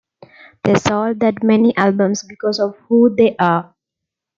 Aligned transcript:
They 0.63 0.73
sold 0.73 1.19
that 1.19 1.43
many 1.43 1.77
albums 1.77 2.23
because 2.23 2.59
of 2.59 2.75
who 2.89 3.13
they 3.15 3.35
are. 3.37 3.75